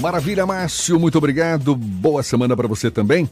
[0.00, 1.74] Maravilha, Márcio, muito obrigado.
[1.74, 3.28] Boa semana para você também.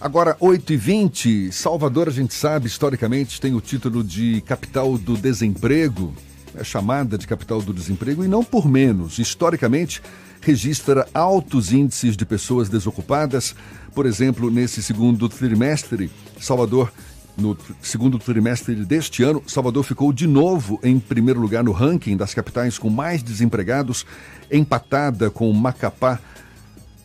[0.00, 6.12] Agora, 8h20, Salvador, a gente sabe, historicamente, tem o título de capital do desemprego,
[6.54, 9.18] é chamada de capital do desemprego, e não por menos.
[9.18, 10.02] Historicamente,
[10.40, 13.54] registra altos índices de pessoas desocupadas.
[13.94, 16.92] Por exemplo, nesse segundo trimestre, Salvador
[17.40, 22.34] no segundo trimestre deste ano, Salvador ficou de novo em primeiro lugar no ranking das
[22.34, 24.06] capitais com mais desempregados,
[24.50, 26.18] empatada com Macapá,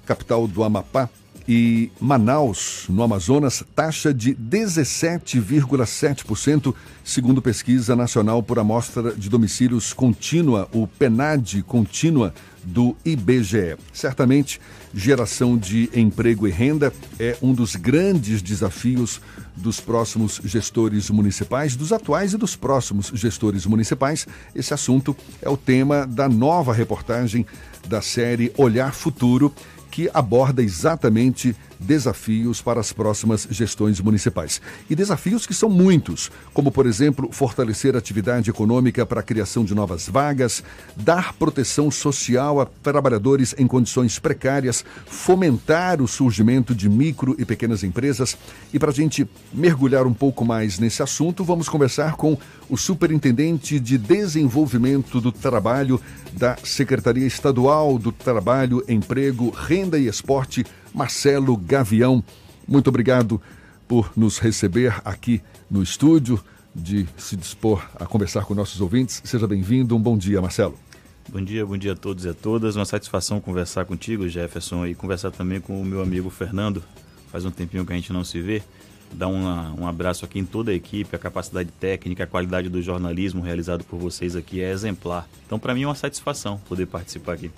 [0.05, 1.09] capital do Amapá,
[1.48, 10.67] e Manaus, no Amazonas, taxa de 17,7%, segundo pesquisa nacional por amostra de domicílios contínua,
[10.73, 13.77] o PENAD contínua do IBGE.
[13.94, 14.59] Certamente,
[14.91, 19.22] geração de emprego e renda é um dos grandes desafios
[19.55, 24.25] dos próximos gestores municipais, dos atuais e dos próximos gestores municipais.
[24.55, 27.45] Esse assunto é o tema da nova reportagem
[27.88, 29.53] da série Olhar Futuro
[29.95, 34.61] que aborda exatamente desafios para as próximas gestões municipais.
[34.89, 39.63] E desafios que são muitos, como, por exemplo, fortalecer a atividade econômica para a criação
[39.63, 40.63] de novas vagas,
[40.95, 47.83] dar proteção social a trabalhadores em condições precárias, fomentar o surgimento de micro e pequenas
[47.83, 48.38] empresas.
[48.73, 52.38] E para a gente mergulhar um pouco mais nesse assunto, vamos conversar com
[52.69, 56.02] o Superintendente de Desenvolvimento do Trabalho
[56.33, 62.23] da Secretaria Estadual do Trabalho, Emprego, Renda e Esporte, Marcelo Gavião.
[62.65, 63.41] Muito obrigado
[63.85, 66.41] por nos receber aqui no estúdio,
[66.73, 69.21] de se dispor a conversar com nossos ouvintes.
[69.25, 69.95] Seja bem-vindo.
[69.95, 70.79] Um bom dia, Marcelo.
[71.27, 72.77] Bom dia, bom dia a todos e a todas.
[72.77, 76.81] Uma satisfação conversar contigo, Jefferson, e conversar também com o meu amigo Fernando.
[77.29, 78.63] Faz um tempinho que a gente não se vê
[79.11, 81.16] dar um abraço aqui em toda a equipe.
[81.16, 85.27] A capacidade técnica, a qualidade do jornalismo realizado por vocês aqui é exemplar.
[85.45, 87.51] Então, para mim é uma satisfação poder participar aqui.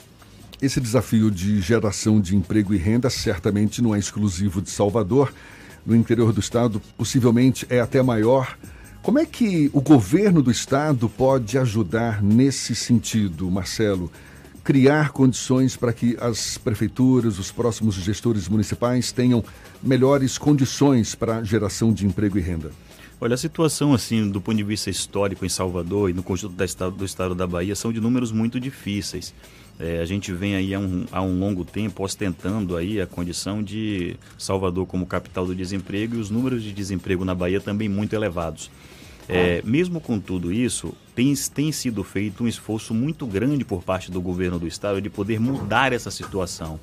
[0.62, 5.32] Esse desafio de geração de emprego e renda certamente não é exclusivo de Salvador.
[5.86, 8.58] No interior do estado, possivelmente é até maior.
[9.04, 14.12] Como é que o governo do estado pode ajudar nesse sentido, Marcelo?
[14.68, 19.42] criar condições para que as prefeituras, os próximos gestores municipais tenham
[19.82, 22.70] melhores condições para geração de emprego e renda?
[23.22, 26.66] Olha, a situação, assim, do ponto de vista histórico em Salvador e no conjunto da
[26.66, 29.34] estado, do estado da Bahia são de números muito difíceis.
[29.80, 33.62] É, a gente vem aí há um, há um longo tempo ostentando aí a condição
[33.62, 38.14] de Salvador como capital do desemprego e os números de desemprego na Bahia também muito
[38.14, 38.72] elevados.
[39.30, 44.10] É, mesmo com tudo isso, tem, tem sido feito um esforço muito grande por parte
[44.10, 46.80] do governo do estado de poder mudar essa situação.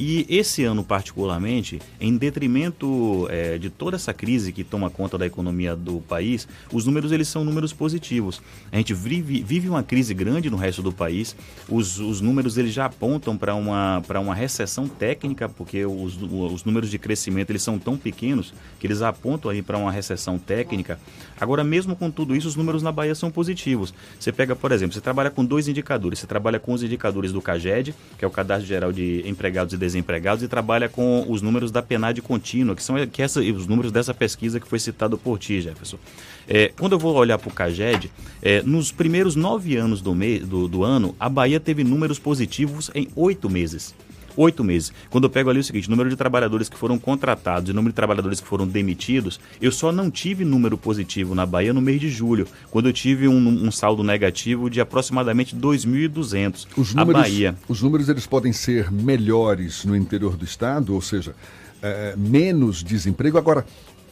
[0.00, 5.26] E esse ano, particularmente, em detrimento é, de toda essa crise que toma conta da
[5.26, 8.40] economia do país, os números eles são números positivos.
[8.70, 11.34] A gente vive, vive uma crise grande no resto do país,
[11.68, 16.90] os, os números eles já apontam para uma, uma recessão técnica, porque os, os números
[16.92, 21.00] de crescimento eles são tão pequenos que eles apontam aí para uma recessão técnica.
[21.40, 23.92] Agora, mesmo com tudo isso, os números na Bahia são positivos.
[24.18, 26.20] Você pega, por exemplo, você trabalha com dois indicadores.
[26.20, 29.87] Você trabalha com os indicadores do CAGED, que é o Cadastro Geral de Empregados e
[29.88, 33.90] desempregados e trabalha com os números da PNAD contínua, que são que essa, os números
[33.90, 35.98] dessa pesquisa que foi citado por ti, Jefferson.
[36.46, 38.10] É, quando eu vou olhar para o CAGED,
[38.40, 42.90] é, nos primeiros nove anos do, me, do, do ano, a Bahia teve números positivos
[42.94, 43.94] em oito meses
[44.36, 44.92] oito meses.
[45.10, 47.96] Quando eu pego ali o seguinte, número de trabalhadores que foram contratados e número de
[47.96, 52.08] trabalhadores que foram demitidos, eu só não tive número positivo na Bahia no mês de
[52.08, 56.66] julho, quando eu tive um, um saldo negativo de aproximadamente 2.200.
[56.76, 57.56] Os números, Bahia.
[57.68, 61.34] Os números eles podem ser melhores no interior do estado, ou seja,
[61.82, 63.38] é, menos desemprego.
[63.38, 63.64] Agora,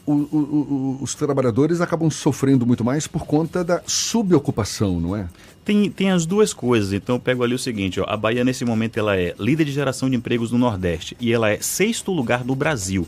[0.07, 5.27] o, o, os trabalhadores acabam sofrendo muito mais por conta da subocupação, não é?
[5.65, 6.93] Tem, tem as duas coisas.
[6.93, 9.73] Então eu pego ali o seguinte: ó, a Bahia nesse momento ela é líder de
[9.73, 13.05] geração de empregos no Nordeste e ela é sexto lugar do Brasil.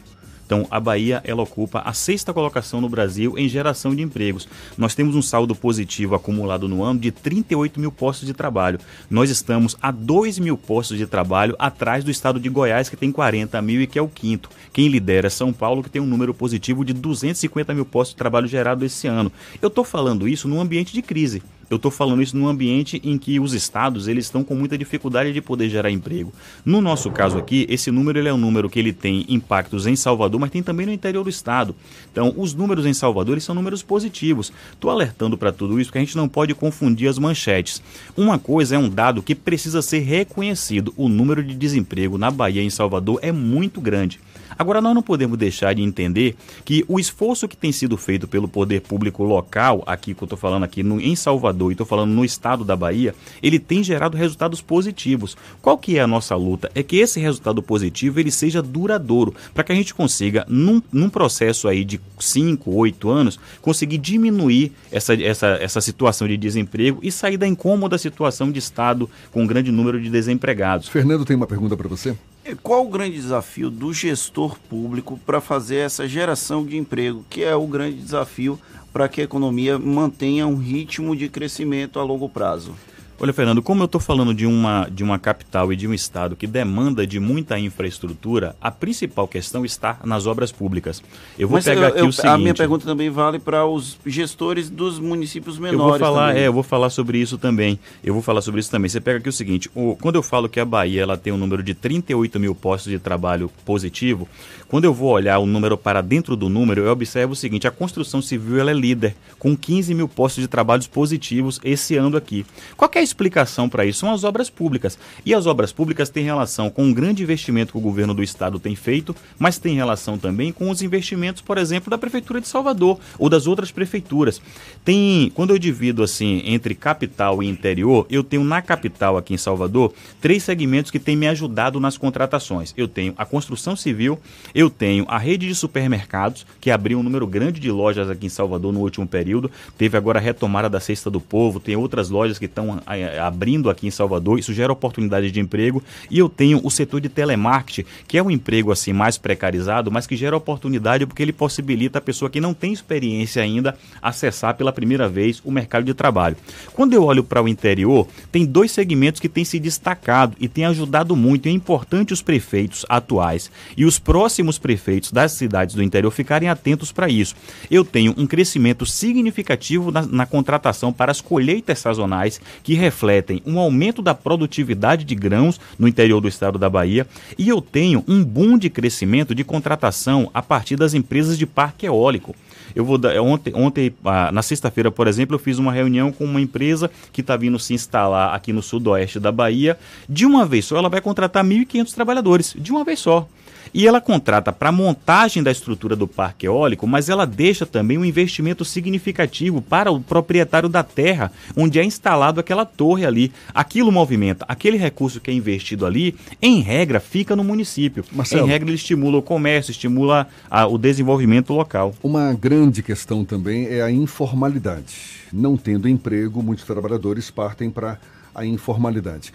[0.49, 4.47] Então, a Bahia ela ocupa a sexta colocação no Brasil em geração de empregos.
[4.75, 8.79] Nós temos um saldo positivo acumulado no ano de 38 mil postos de trabalho.
[9.11, 13.11] Nós estamos a 2 mil postos de trabalho atrás do estado de Goiás, que tem
[13.11, 14.49] 40 mil e que é o quinto.
[14.73, 18.17] Quem lidera é São Paulo, que tem um número positivo de 250 mil postos de
[18.17, 19.31] trabalho gerado esse ano.
[19.61, 21.43] Eu estou falando isso num ambiente de crise.
[21.69, 25.31] Eu estou falando isso num ambiente em que os estados eles estão com muita dificuldade
[25.31, 26.33] de poder gerar emprego.
[26.65, 29.95] No nosso caso aqui, esse número ele é um número que ele tem impactos em
[29.95, 31.75] Salvador, mas tem também no interior do estado.
[32.11, 34.51] Então, os números em Salvador eles são números positivos.
[34.73, 37.81] Estou alertando para tudo isso porque a gente não pode confundir as manchetes.
[38.17, 40.93] Uma coisa é um dado que precisa ser reconhecido.
[40.97, 44.19] O número de desemprego na Bahia e em Salvador é muito grande.
[44.59, 46.35] Agora, nós não podemos deixar de entender
[46.65, 50.37] que o esforço que tem sido feito pelo poder público local, aqui que eu estou
[50.37, 54.17] falando aqui no, em Salvador e estou falando no estado da Bahia, ele tem gerado
[54.17, 55.37] resultados positivos.
[55.61, 56.69] Qual que é a nossa luta?
[56.75, 61.09] É que esse resultado positivo ele seja duradouro, para que a gente consiga, num, num
[61.09, 67.13] processo aí de 5, 8 anos, conseguir diminuir essa, essa, essa situação de desemprego e
[67.13, 70.89] sair da incômoda situação de estado com um grande número de desempregados.
[70.89, 72.13] Fernando tem uma pergunta para você.
[72.55, 77.55] Qual o grande desafio do gestor público para fazer essa geração de emprego, que é
[77.55, 78.59] o grande desafio
[78.91, 82.75] para que a economia mantenha um ritmo de crescimento a longo prazo?
[83.21, 86.37] Olha, Fernando, como eu estou falando de uma, de uma capital e de um estado
[86.37, 91.03] que demanda de muita infraestrutura, a principal questão está nas obras públicas.
[91.37, 92.31] Eu vou Mas pegar eu, aqui eu, o seguinte...
[92.31, 95.81] A minha pergunta também vale para os gestores dos municípios menores.
[95.81, 96.43] Eu vou falar, também.
[96.43, 97.77] é, eu vou falar sobre isso também.
[98.01, 98.87] Eu vou falar sobre isso também.
[98.87, 101.37] Você pega aqui o seguinte, o, quando eu falo que a Bahia ela tem um
[101.37, 104.29] número de 38 mil postos de trabalho positivo,
[104.69, 107.71] quando eu vou olhar o número para dentro do número, eu observo o seguinte, a
[107.71, 112.45] construção civil ela é líder, com 15 mil postos de trabalhos positivos esse ano aqui.
[112.77, 113.99] Qual é a explicação para isso?
[113.99, 114.97] São as obras públicas.
[115.25, 118.59] E as obras públicas têm relação com um grande investimento que o governo do estado
[118.59, 122.99] tem feito, mas tem relação também com os investimentos, por exemplo, da Prefeitura de Salvador
[123.17, 124.39] ou das outras prefeituras.
[124.85, 129.37] Tem, quando eu divido assim entre capital e interior, eu tenho na capital aqui em
[129.37, 132.71] Salvador três segmentos que têm me ajudado nas contratações.
[132.77, 134.19] Eu tenho a construção civil,
[134.59, 138.29] eu tenho a rede de supermercados, que abriu um número grande de lojas aqui em
[138.29, 142.37] Salvador no último período, teve agora a retomada da Cesta do Povo, tem outras lojas
[142.37, 142.81] que estão
[143.25, 145.81] abrindo aqui em Salvador, isso gera oportunidade de emprego.
[146.11, 150.05] E eu tenho o setor de telemarketing, que é um emprego assim mais precarizado, mas
[150.05, 154.73] que gera oportunidade porque ele possibilita a pessoa que não tem experiência ainda acessar pela
[154.73, 156.35] primeira vez o mercado de trabalho.
[156.73, 160.65] Quando eu olho para o interior, tem dois segmentos que têm se destacado e têm
[160.65, 161.47] ajudado muito.
[161.47, 166.91] É importante os prefeitos atuais e os próximos prefeitos das cidades do interior ficarem atentos
[166.91, 167.35] para isso.
[167.69, 173.59] Eu tenho um crescimento significativo na, na contratação para as colheitas sazonais que refletem um
[173.59, 177.05] aumento da produtividade de grãos no interior do estado da Bahia
[177.37, 181.85] e eu tenho um boom de crescimento de contratação a partir das empresas de parque
[181.85, 182.35] eólico.
[182.75, 186.23] Eu vou dar, ontem, ontem ah, na sexta-feira, por exemplo, eu fiz uma reunião com
[186.23, 189.77] uma empresa que está vindo se instalar aqui no sudoeste da Bahia.
[190.07, 193.27] De uma vez só, ela vai contratar 1.500 trabalhadores, de uma vez só.
[193.73, 198.05] E ela contrata para montagem da estrutura do parque eólico, mas ela deixa também um
[198.05, 203.31] investimento significativo para o proprietário da terra, onde é instalado aquela torre ali.
[203.53, 208.03] Aquilo movimenta, aquele recurso que é investido ali, em regra, fica no município.
[208.11, 211.93] Marcelo, em regra, ele estimula o comércio, estimula a, o desenvolvimento local.
[212.03, 214.95] Uma grande questão também é a informalidade.
[215.31, 217.99] Não tendo emprego, muitos trabalhadores partem para
[218.33, 219.33] a informalidade.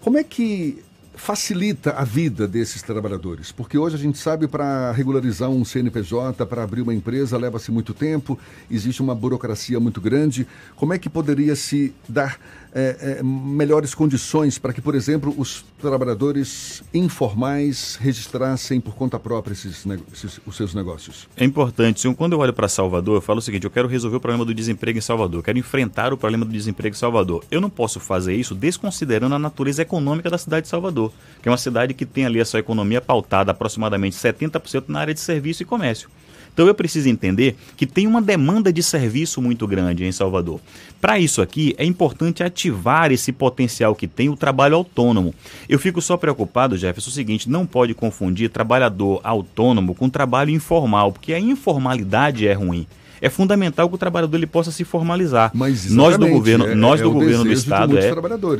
[0.00, 0.83] Como é que
[1.14, 3.52] facilita a vida desses trabalhadores?
[3.52, 7.94] Porque hoje a gente sabe para regularizar um CNPJ, para abrir uma empresa, leva-se muito
[7.94, 8.38] tempo,
[8.70, 10.46] existe uma burocracia muito grande.
[10.76, 12.38] Como é que poderia se dar
[12.74, 19.52] é, é, melhores condições para que, por exemplo, os trabalhadores informais registrassem por conta própria
[19.52, 21.28] esses, esses, os seus negócios?
[21.36, 22.12] É importante.
[22.14, 24.52] Quando eu olho para Salvador, eu falo o seguinte: eu quero resolver o problema do
[24.52, 27.44] desemprego em Salvador, eu quero enfrentar o problema do desemprego em Salvador.
[27.50, 31.52] Eu não posso fazer isso desconsiderando a natureza econômica da cidade de Salvador, que é
[31.52, 35.62] uma cidade que tem ali a sua economia pautada aproximadamente 70% na área de serviço
[35.62, 36.08] e comércio.
[36.54, 40.60] Então eu preciso entender que tem uma demanda de serviço muito grande em Salvador.
[41.00, 45.34] Para isso aqui, é importante ativar esse potencial que tem o trabalho autônomo.
[45.68, 50.50] Eu fico só preocupado, Jefferson, é o seguinte: não pode confundir trabalhador autônomo com trabalho
[50.50, 52.86] informal, porque a informalidade é ruim
[53.24, 55.50] é fundamental que o trabalhador ele possa se formalizar.
[55.54, 58.12] Mas nós do governo, é, nós é do governo do estado é,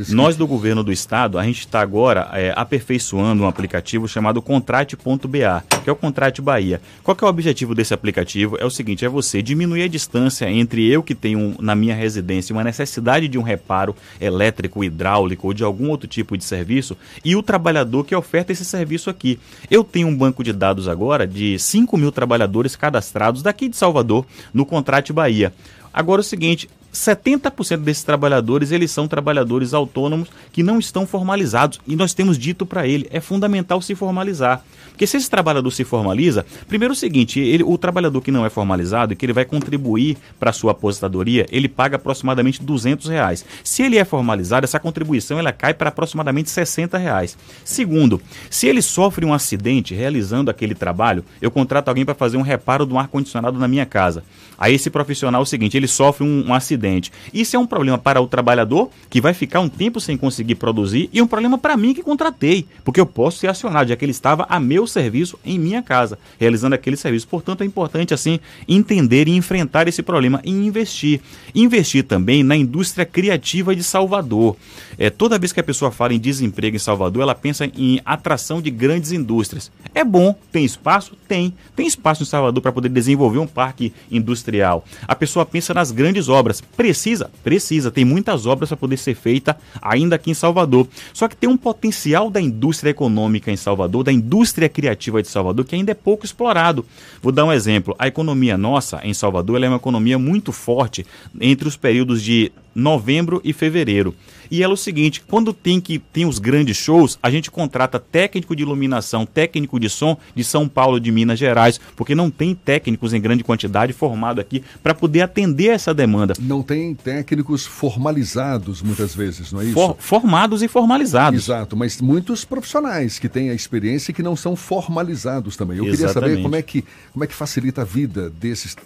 [0.09, 5.63] nós do governo do estado, a gente está agora é, aperfeiçoando um aplicativo chamado Contrate.ba,
[5.85, 6.81] que é o Contrate Bahia.
[7.03, 8.57] Qual é o objetivo desse aplicativo?
[8.59, 12.55] É o seguinte, é você diminuir a distância entre eu que tenho na minha residência
[12.55, 17.37] uma necessidade de um reparo elétrico, hidráulico ou de algum outro tipo de serviço e
[17.37, 19.39] o trabalhador que oferta esse serviço aqui.
[19.71, 24.25] Eu tenho um banco de dados agora de 5 mil trabalhadores cadastrados daqui de Salvador
[24.53, 25.53] no Contrate Bahia.
[25.93, 31.81] Agora o seguinte, 70% desses trabalhadores, eles são trabalhadores autônomos que não estão formalizados.
[31.87, 34.63] E nós temos dito para ele, é fundamental se formalizar.
[34.91, 38.47] Porque se esse trabalhador se formaliza, primeiro é o seguinte, ele, o trabalhador que não
[38.47, 43.09] é formalizado e que ele vai contribuir para a sua aposentadoria, ele paga aproximadamente 200
[43.09, 43.45] reais.
[43.65, 47.37] Se ele é formalizado, essa contribuição ela cai para aproximadamente 60 reais.
[47.65, 52.43] Segundo, se ele sofre um acidente realizando aquele trabalho, eu contrato alguém para fazer um
[52.43, 54.23] reparo do ar-condicionado na minha casa.
[54.57, 56.84] Aí esse profissional é o seguinte, ele sofre um, um acidente
[57.33, 61.09] Isso é um problema para o trabalhador, que vai ficar um tempo sem conseguir produzir,
[61.13, 64.13] e um problema para mim que contratei, porque eu posso ser acionado, já que ele
[64.13, 67.29] estava a meu serviço em minha casa, realizando aquele serviço.
[67.29, 68.39] Portanto, é importante, assim,
[68.69, 71.21] entender e enfrentar esse problema e investir.
[71.55, 74.57] Investir também na indústria criativa de Salvador.
[74.99, 78.61] É, toda vez que a pessoa fala em desemprego em Salvador, ela pensa em atração
[78.61, 79.71] de grandes indústrias.
[79.95, 81.17] É bom, tem espaço?
[81.29, 81.55] Tem.
[81.75, 84.85] Tem espaço em Salvador para poder desenvolver um parque industrial.
[85.07, 86.63] A pessoa pensa nas grandes obras.
[86.77, 87.31] Precisa?
[87.43, 87.91] Precisa.
[87.91, 90.89] Tem muitas obras para poder ser feita ainda aqui em Salvador.
[91.13, 95.65] Só que tem um potencial da indústria econômica em Salvador, da indústria criativa de Salvador,
[95.65, 96.85] que ainda é pouco explorado.
[97.23, 97.95] Vou dar um exemplo.
[97.99, 101.07] A economia nossa em Salvador é uma economia muito forte
[101.41, 104.15] entre os períodos de novembro e fevereiro.
[104.51, 108.55] E é o seguinte, quando tem que tem os grandes shows, a gente contrata técnico
[108.55, 113.13] de iluminação, técnico de som de São Paulo, de Minas Gerais, porque não tem técnicos
[113.13, 116.35] em grande quantidade formado aqui para poder atender essa demanda.
[116.39, 119.75] Não tem técnicos formalizados muitas vezes, não é isso?
[119.75, 121.45] For, formados e formalizados.
[121.45, 125.79] Exato, mas muitos profissionais que têm a experiência e que não são formalizados também.
[125.79, 126.13] Eu Exatamente.
[126.13, 128.77] queria saber como é que como é que facilita a vida desses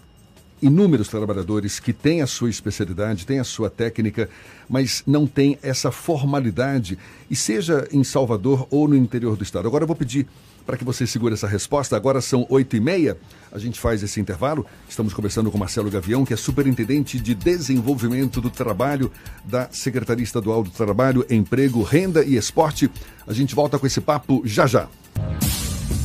[0.63, 4.29] inúmeros trabalhadores que têm a sua especialidade, têm a sua técnica,
[4.69, 6.99] mas não têm essa formalidade,
[7.31, 9.69] e seja em Salvador ou no interior do estado.
[9.69, 10.27] Agora eu vou pedir
[10.69, 11.97] para que você segure essa resposta.
[11.97, 13.17] Agora são oito e meia,
[13.51, 14.67] a gente faz esse intervalo.
[14.87, 19.11] Estamos conversando com Marcelo Gavião, que é superintendente de desenvolvimento do trabalho
[19.47, 22.91] da Secretaria Estadual do Trabalho, Emprego, Renda e Esporte.
[23.27, 24.89] A gente volta com esse papo já já.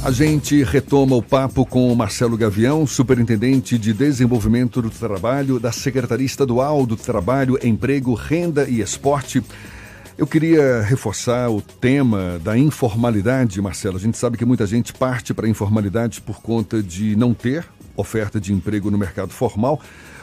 [0.04, 5.72] A gente retoma o papo com o Marcelo Gavião, superintendente de desenvolvimento do trabalho da
[5.72, 9.42] Secretaria Estadual do Trabalho, Emprego, Renda e Esporte.
[10.18, 13.96] Eu queria reforçar o tema da informalidade, Marcelo.
[13.96, 17.66] A gente sabe que muita gente parte para a informalidade por conta de não ter
[17.96, 19.80] oferta de emprego no mercado formal.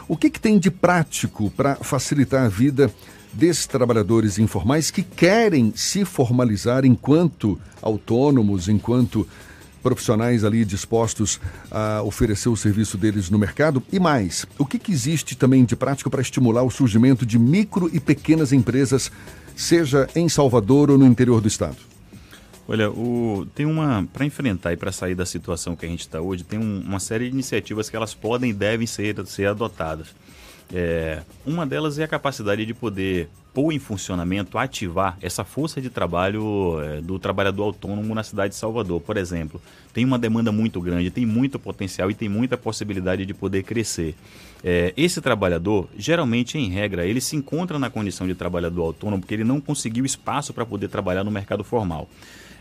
[0.07, 2.93] O que, que tem de prático para facilitar a vida
[3.33, 9.27] desses trabalhadores informais que querem se formalizar enquanto autônomos, enquanto
[9.83, 13.83] profissionais ali dispostos a oferecer o serviço deles no mercado?
[13.93, 17.91] E mais, o que, que existe também de prático para estimular o surgimento de micro
[17.93, 19.11] e pequenas empresas,
[19.57, 21.77] seja em Salvador ou no interior do estado?
[22.69, 24.07] Olha, o, tem uma.
[24.13, 27.01] Para enfrentar e para sair da situação que a gente está hoje, tem um, uma
[27.01, 30.15] série de iniciativas que elas podem e devem ser, ser adotadas.
[30.73, 35.91] É, uma delas é a capacidade de poder pôr em funcionamento, ativar essa força de
[35.91, 39.61] trabalho é, do trabalhador autônomo na cidade de Salvador, por exemplo.
[39.93, 44.15] Tem uma demanda muito grande, tem muito potencial e tem muita possibilidade de poder crescer.
[44.63, 49.35] É, esse trabalhador, geralmente, em regra, ele se encontra na condição de trabalhador autônomo porque
[49.35, 52.09] ele não conseguiu espaço para poder trabalhar no mercado formal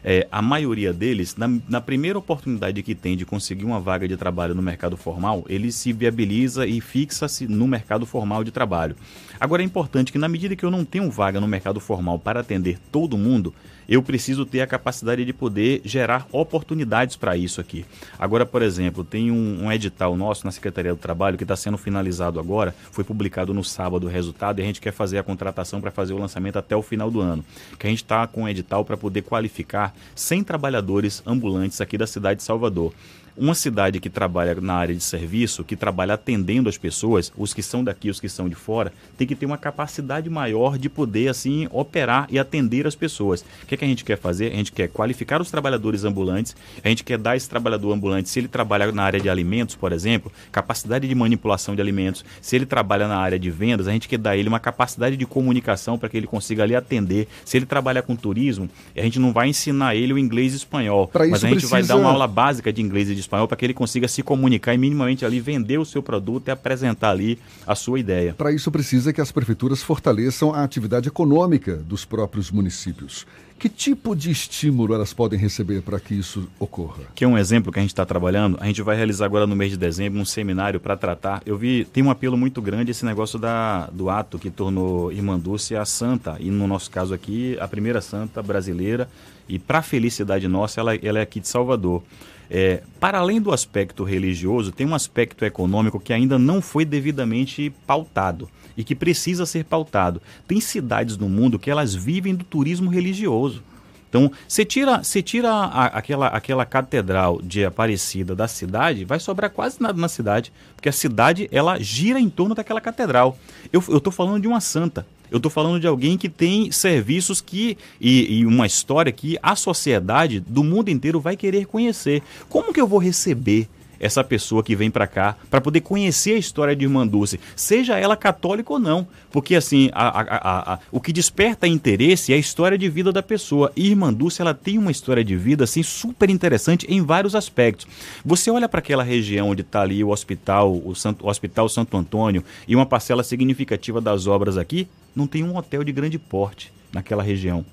[0.03, 4.15] é, a maioria deles, na, na, primeira oportunidade que tem de conseguir uma vaga de
[4.15, 8.95] trabalho no mercado formal, ele se viabiliza e fixa-se no mercado formal de trabalho.
[9.39, 12.39] Agora é importante que, na medida que eu não tenho vaga no mercado formal para
[12.39, 13.53] atender todo mundo,
[13.89, 17.83] eu preciso ter a capacidade de poder gerar oportunidades para isso aqui.
[18.19, 21.77] Agora, por exemplo, tem um, um, edital nosso na Secretaria do Trabalho que está sendo
[21.77, 25.81] finalizado agora, foi publicado no sábado o resultado e a gente quer fazer a contratação
[25.81, 27.43] para fazer o lançamento até o final do ano.
[27.79, 32.05] Que a gente está com um edital para poder qualificar 100 trabalhadores ambulantes aqui da
[32.05, 32.93] cidade de Salvador
[33.39, 37.63] uma cidade que trabalha na área de serviço, que trabalha atendendo as pessoas, os que
[37.63, 41.29] são daqui, os que são de fora, tem que ter uma capacidade maior de poder
[41.29, 43.41] assim operar e atender as pessoas.
[43.63, 44.51] O que, é que a gente quer fazer?
[44.51, 48.39] A gente quer qualificar os trabalhadores ambulantes, a gente quer dar esse trabalhador ambulante, se
[48.39, 52.65] ele trabalha na área de alimentos, por exemplo, capacidade de manipulação de alimentos, se ele
[52.65, 56.09] trabalha na área de vendas, a gente quer dar ele uma capacidade de comunicação para
[56.09, 57.27] que ele consiga ali atender.
[57.45, 61.09] Se ele trabalha com turismo, a gente não vai ensinar ele o inglês e espanhol,
[61.13, 61.71] mas a gente precisa...
[61.71, 64.23] vai dar uma aula básica de inglês e de espanhol para que ele consiga se
[64.23, 68.33] comunicar e minimamente ali vender o seu produto e apresentar ali a sua ideia.
[68.33, 73.25] Para isso precisa que as prefeituras fortaleçam a atividade econômica dos próprios municípios.
[73.59, 77.03] Que tipo de estímulo elas podem receber para que isso ocorra?
[77.13, 78.57] Que é um exemplo que a gente está trabalhando.
[78.61, 81.41] A gente vai realizar agora no mês de dezembro um seminário para tratar.
[81.45, 85.81] Eu vi, tem um apelo muito grande esse negócio da, do ato que tornou Irmandúcia
[85.81, 89.09] a santa, e no nosso caso aqui, a primeira santa brasileira.
[89.49, 92.01] E para felicidade nossa, ela, ela é aqui de Salvador.
[92.49, 97.71] É, para além do aspecto religioso, tem um aspecto econômico que ainda não foi devidamente
[97.85, 100.21] pautado e que precisa ser pautado.
[100.47, 103.61] Tem cidades no mundo que elas vivem do turismo religioso.
[104.09, 109.51] Então, você tira, você tira a, aquela, aquela catedral de Aparecida da cidade, vai sobrar
[109.51, 113.37] quase nada na cidade, porque a cidade ela gira em torno daquela catedral.
[113.71, 115.05] Eu estou falando de uma santa.
[115.31, 119.55] Eu estou falando de alguém que tem serviços que e, e, uma história que a
[119.55, 122.21] sociedade do mundo inteiro vai querer conhecer.
[122.47, 123.67] Como que eu vou receber
[123.99, 127.97] essa pessoa que vem para cá para poder conhecer a história de Irmã Dulce, seja
[127.97, 129.07] ela católica ou não.
[129.31, 133.21] Porque assim, a, a, a, o que desperta interesse é a história de vida da
[133.21, 133.71] pessoa.
[133.75, 137.87] E Irmã Dulce, ela tem uma história de vida assim super interessante em vários aspectos.
[138.25, 141.95] Você olha para aquela região onde está ali o hospital, o, Santo, o Hospital Santo
[141.97, 146.71] Antônio e uma parcela significativa das obras aqui, não tem um hotel de grande porte
[146.91, 147.65] naquela região.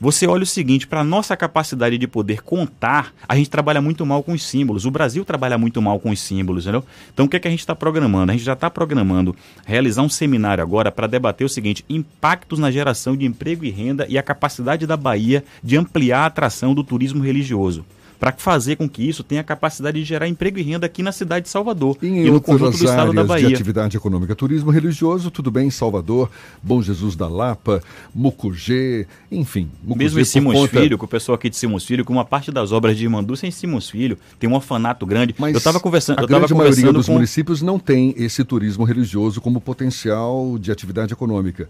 [0.00, 4.22] Você olha o seguinte, para nossa capacidade de poder contar, a gente trabalha muito mal
[4.22, 4.84] com os símbolos.
[4.86, 6.84] O Brasil trabalha muito mal com os símbolos, entendeu?
[7.12, 8.30] Então o que, é que a gente está programando?
[8.30, 9.34] A gente já está programando
[9.66, 14.06] realizar um seminário agora para debater o seguinte: impactos na geração de emprego e renda
[14.08, 17.84] e a capacidade da Bahia de ampliar a atração do turismo religioso
[18.18, 21.44] para fazer com que isso tenha capacidade de gerar emprego e renda aqui na cidade
[21.44, 23.48] de Salvador e, em e no conjunto do estado da Bahia.
[23.48, 26.30] de atividade econômica, turismo religioso, tudo bem, Salvador,
[26.62, 27.82] Bom Jesus da Lapa,
[28.14, 29.70] Mucugê, enfim.
[29.82, 30.80] Mucugê Mesmo em Simões conta...
[30.80, 33.46] Filho, que o pessoal aqui de Simões Filho, que uma parte das obras de Manduça
[33.46, 35.34] é em Simões Filho, tem um orfanato grande.
[35.38, 37.12] Mas eu estava conversando, a eu grande maioria dos com...
[37.12, 41.68] municípios não tem esse turismo religioso como potencial de atividade econômica.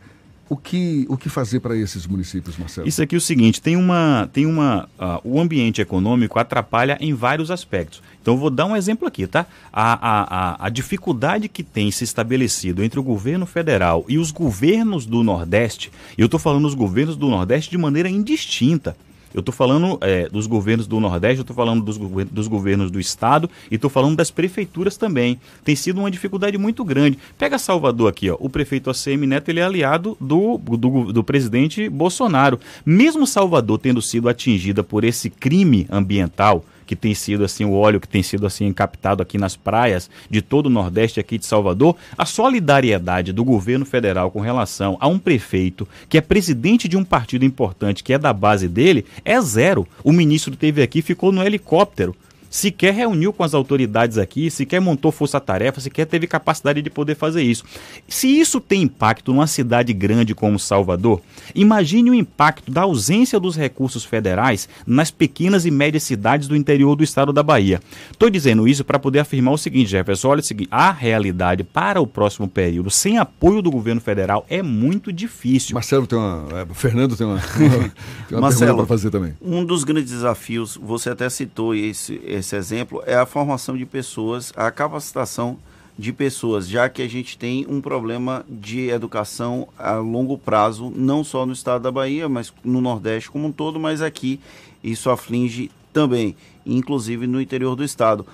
[0.50, 2.88] O que, o que fazer para esses municípios, Marcelo?
[2.88, 7.12] Isso aqui é o seguinte, tem uma, tem uma, uh, o ambiente econômico atrapalha em
[7.12, 8.02] vários aspectos.
[8.22, 9.46] Então eu vou dar um exemplo aqui, tá?
[9.70, 14.30] A, a, a, a dificuldade que tem se estabelecido entre o governo federal e os
[14.30, 18.96] governos do Nordeste, e eu estou falando os governos do Nordeste de maneira indistinta.
[19.34, 22.98] Eu estou falando é, dos governos do Nordeste, eu estou falando dos, dos, governos do
[22.98, 25.38] Estado e estou falando das prefeituras também.
[25.64, 27.18] Tem sido uma dificuldade muito grande.
[27.36, 28.36] Pega Salvador aqui, ó.
[28.38, 32.58] o prefeito ACM Neto ele é aliado do, do, do presidente Bolsonaro.
[32.84, 38.00] Mesmo Salvador tendo sido atingida por esse crime ambiental, que tem sido assim o óleo
[38.00, 41.94] que tem sido assim captado aqui nas praias de todo o Nordeste aqui de Salvador,
[42.16, 47.04] a solidariedade do governo federal com relação a um prefeito que é presidente de um
[47.04, 49.86] partido importante, que é da base dele, é zero.
[50.02, 52.16] O ministro teve aqui, ficou no helicóptero
[52.50, 57.42] sequer reuniu com as autoridades aqui, sequer montou força-tarefa, sequer teve capacidade de poder fazer
[57.42, 57.64] isso.
[58.06, 61.20] Se isso tem impacto numa cidade grande como Salvador,
[61.54, 66.96] imagine o impacto da ausência dos recursos federais nas pequenas e médias cidades do interior
[66.96, 67.80] do estado da Bahia.
[68.10, 72.00] Estou dizendo isso para poder afirmar o seguinte, Jefferson, olha o seguinte, a realidade para
[72.00, 75.74] o próximo período, sem apoio do governo federal, é muito difícil.
[75.74, 76.46] Marcelo tem uma...
[76.60, 77.92] É, Fernando tem uma, uma,
[78.30, 79.34] uma Marcelo, para fazer também.
[79.40, 84.52] Um dos grandes desafios, você até citou esse esse exemplo é a formação de pessoas,
[84.56, 85.58] a capacitação
[85.98, 91.24] de pessoas, já que a gente tem um problema de educação a longo prazo, não
[91.24, 94.38] só no estado da Bahia, mas no Nordeste como um todo, mas aqui
[94.82, 98.24] isso aflige também, inclusive no interior do estado.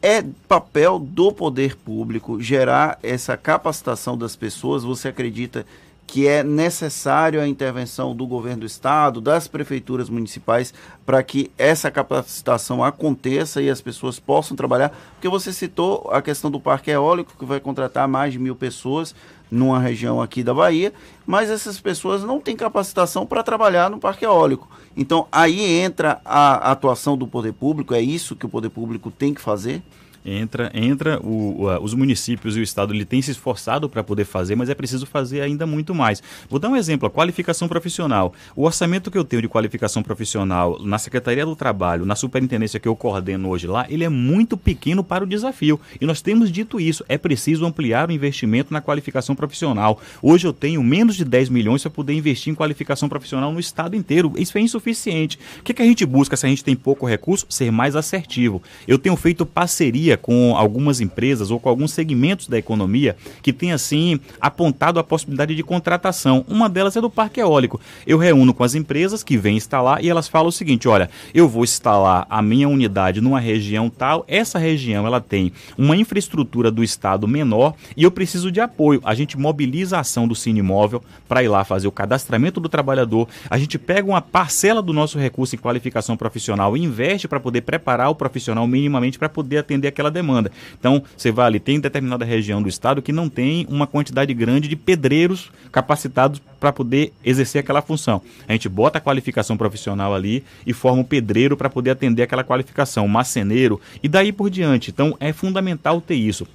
[0.00, 4.82] É papel do poder público gerar essa capacitação das pessoas?
[4.82, 5.66] Você acredita
[6.12, 10.74] que é necessário a intervenção do governo do estado, das prefeituras municipais,
[11.06, 14.90] para que essa capacitação aconteça e as pessoas possam trabalhar.
[15.14, 19.14] Porque você citou a questão do parque eólico, que vai contratar mais de mil pessoas
[19.50, 20.92] numa região aqui da Bahia,
[21.26, 24.68] mas essas pessoas não têm capacitação para trabalhar no parque eólico.
[24.94, 29.32] Então aí entra a atuação do poder público, é isso que o poder público tem
[29.32, 29.82] que fazer?
[30.24, 34.24] Entra, entra o, o, os municípios e o Estado ele tem se esforçado para poder
[34.24, 36.22] fazer, mas é preciso fazer ainda muito mais.
[36.48, 38.32] Vou dar um exemplo, a qualificação profissional.
[38.54, 42.88] O orçamento que eu tenho de qualificação profissional na Secretaria do Trabalho, na superintendência que
[42.88, 45.80] eu coordeno hoje lá, ele é muito pequeno para o desafio.
[46.00, 50.00] E nós temos dito isso, é preciso ampliar o investimento na qualificação profissional.
[50.20, 53.96] Hoje eu tenho menos de 10 milhões para poder investir em qualificação profissional no Estado
[53.96, 54.32] inteiro.
[54.36, 55.38] Isso é insuficiente.
[55.58, 57.46] O que, que a gente busca se a gente tem pouco recurso?
[57.48, 58.62] Ser mais assertivo.
[58.86, 63.52] Eu tenho feito parceria parceria com algumas empresas ou com alguns segmentos da economia que
[63.52, 66.44] tem assim apontado a possibilidade de contratação.
[66.48, 67.80] Uma delas é do parque eólico.
[68.06, 71.48] Eu reúno com as empresas que vêm instalar e elas falam o seguinte: olha, eu
[71.48, 76.82] vou instalar a minha unidade numa região tal, essa região ela tem uma infraestrutura do
[76.82, 79.00] estado menor e eu preciso de apoio.
[79.04, 82.68] A gente mobiliza a ação do Cine Imóvel para ir lá fazer o cadastramento do
[82.68, 83.28] trabalhador.
[83.48, 87.62] A gente pega uma parcela do nosso recurso em qualificação profissional e investe para poder
[87.62, 90.50] preparar o profissional minimamente para poder atender aquela aquela demanda.
[90.78, 94.68] Então, você vai ali, tem determinada região do estado que não tem uma quantidade grande
[94.68, 98.20] de pedreiros capacitados para poder exercer aquela função.
[98.46, 102.44] A gente bota a qualificação profissional ali e forma o pedreiro para poder atender aquela
[102.44, 104.90] qualificação, o marceneiro e daí por diante.
[104.90, 106.46] Então, é fundamental ter isso.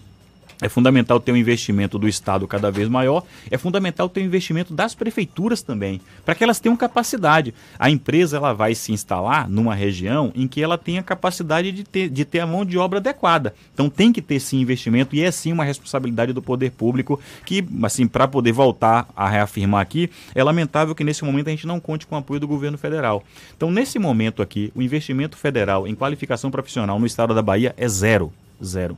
[0.62, 3.24] É fundamental ter um investimento do Estado cada vez maior.
[3.52, 7.54] É fundamental ter um investimento das prefeituras também, para que elas tenham capacidade.
[7.78, 12.10] A empresa ela vai se instalar numa região em que ela tenha capacidade de ter,
[12.10, 13.54] de ter a mão de obra adequada.
[13.74, 17.64] Então tem que ter sim investimento e é sim uma responsabilidade do poder público que,
[17.84, 21.80] assim, para poder voltar a reafirmar aqui, é lamentável que nesse momento a gente não
[21.80, 23.24] conte com o apoio do governo federal.
[23.56, 27.88] Então, nesse momento aqui, o investimento federal em qualificação profissional no estado da Bahia é
[27.88, 28.34] zero.
[28.64, 28.98] Zero.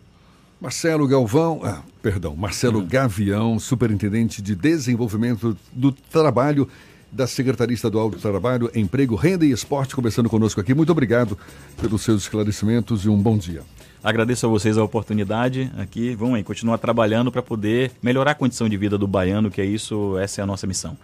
[0.62, 6.68] Marcelo Galvão, ah, perdão, Marcelo Gavião, superintendente de desenvolvimento do trabalho
[7.10, 10.74] da Secretaria Estadual do Trabalho, Emprego, Renda e Esporte, conversando conosco aqui.
[10.74, 11.38] Muito obrigado
[11.80, 13.62] pelos seus esclarecimentos e um bom dia.
[14.04, 16.14] Agradeço a vocês a oportunidade aqui.
[16.14, 19.66] Vamos aí, continuar trabalhando para poder melhorar a condição de vida do baiano, que é
[19.66, 20.98] isso, essa é a nossa missão.